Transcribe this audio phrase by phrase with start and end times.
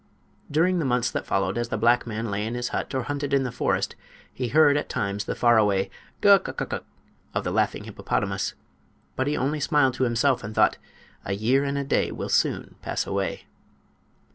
[0.49, 3.35] During the months that followed, as the black man lay in his hut or hunted
[3.35, 3.95] in the forest,
[4.33, 6.83] he heard at times the faraway "Guk uk uk uk!"
[7.35, 8.55] of the laughing hippopotamus.
[9.15, 10.79] But he only smiled to himself and thought:
[11.23, 13.45] "A year and a day will soon pass away!"